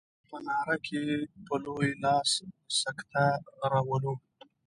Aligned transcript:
په 0.29 0.37
ناره 0.47 0.77
کې 0.85 1.01
په 1.45 1.55
لوی 1.63 1.89
لاس 2.03 2.31
سکته 2.79 3.25
راولو. 3.71 4.13